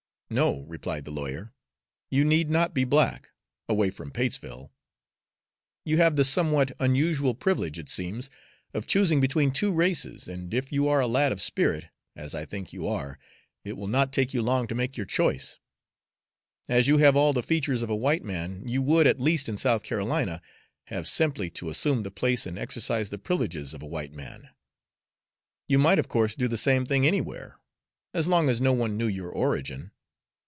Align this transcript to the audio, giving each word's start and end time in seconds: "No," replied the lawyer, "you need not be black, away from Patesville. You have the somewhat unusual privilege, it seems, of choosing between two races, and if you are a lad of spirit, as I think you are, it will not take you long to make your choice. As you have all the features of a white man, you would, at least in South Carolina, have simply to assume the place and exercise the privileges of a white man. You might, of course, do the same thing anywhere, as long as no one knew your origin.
"No," 0.33 0.61
replied 0.61 1.03
the 1.03 1.11
lawyer, 1.11 1.53
"you 2.09 2.23
need 2.23 2.49
not 2.49 2.73
be 2.73 2.85
black, 2.85 3.31
away 3.67 3.89
from 3.89 4.11
Patesville. 4.11 4.71
You 5.83 5.97
have 5.97 6.15
the 6.15 6.23
somewhat 6.23 6.71
unusual 6.79 7.35
privilege, 7.35 7.77
it 7.77 7.89
seems, 7.89 8.29
of 8.73 8.87
choosing 8.87 9.19
between 9.19 9.51
two 9.51 9.73
races, 9.73 10.29
and 10.29 10.53
if 10.53 10.71
you 10.71 10.87
are 10.87 11.01
a 11.01 11.07
lad 11.07 11.33
of 11.33 11.41
spirit, 11.41 11.87
as 12.15 12.33
I 12.33 12.45
think 12.45 12.71
you 12.71 12.87
are, 12.87 13.19
it 13.65 13.73
will 13.73 13.89
not 13.89 14.13
take 14.13 14.33
you 14.33 14.41
long 14.41 14.67
to 14.67 14.73
make 14.73 14.95
your 14.95 15.05
choice. 15.05 15.57
As 16.69 16.87
you 16.87 16.97
have 16.99 17.17
all 17.17 17.33
the 17.33 17.43
features 17.43 17.81
of 17.81 17.89
a 17.89 17.93
white 17.93 18.23
man, 18.23 18.65
you 18.65 18.81
would, 18.83 19.07
at 19.07 19.19
least 19.19 19.49
in 19.49 19.57
South 19.57 19.83
Carolina, 19.83 20.41
have 20.87 21.09
simply 21.09 21.49
to 21.49 21.69
assume 21.69 22.03
the 22.03 22.09
place 22.09 22.45
and 22.45 22.57
exercise 22.57 23.09
the 23.09 23.17
privileges 23.19 23.73
of 23.73 23.81
a 23.81 23.85
white 23.85 24.13
man. 24.13 24.47
You 25.67 25.77
might, 25.77 25.99
of 25.99 26.07
course, 26.07 26.35
do 26.35 26.47
the 26.47 26.57
same 26.57 26.85
thing 26.85 27.05
anywhere, 27.05 27.59
as 28.13 28.29
long 28.29 28.47
as 28.47 28.61
no 28.61 28.71
one 28.71 28.95
knew 28.95 29.07
your 29.07 29.27
origin. 29.29 29.91